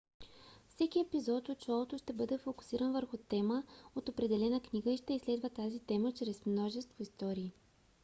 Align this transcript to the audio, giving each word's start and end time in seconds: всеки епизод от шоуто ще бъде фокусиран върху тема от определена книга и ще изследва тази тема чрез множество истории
всеки 0.69 0.99
епизод 0.99 1.49
от 1.49 1.63
шоуто 1.63 1.97
ще 1.97 2.13
бъде 2.13 2.37
фокусиран 2.37 2.91
върху 2.91 3.17
тема 3.17 3.63
от 3.95 4.09
определена 4.09 4.59
книга 4.61 4.91
и 4.91 4.97
ще 4.97 5.13
изследва 5.13 5.49
тази 5.49 5.79
тема 5.79 6.13
чрез 6.13 6.45
множество 6.45 7.03
истории 7.03 7.51